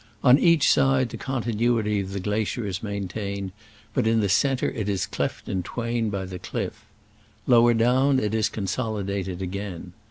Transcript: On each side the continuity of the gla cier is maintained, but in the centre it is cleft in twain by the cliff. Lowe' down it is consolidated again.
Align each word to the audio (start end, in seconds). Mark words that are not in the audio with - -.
On 0.23 0.39
each 0.39 0.71
side 0.73 1.09
the 1.09 1.15
continuity 1.17 1.99
of 1.99 2.11
the 2.11 2.19
gla 2.19 2.37
cier 2.39 2.65
is 2.65 2.81
maintained, 2.81 3.51
but 3.93 4.07
in 4.07 4.19
the 4.19 4.29
centre 4.29 4.71
it 4.71 4.89
is 4.89 5.05
cleft 5.05 5.47
in 5.47 5.61
twain 5.61 6.09
by 6.09 6.25
the 6.25 6.39
cliff. 6.39 6.85
Lowe' 7.45 7.71
down 7.73 8.17
it 8.19 8.33
is 8.33 8.49
consolidated 8.49 9.43
again. 9.43 9.93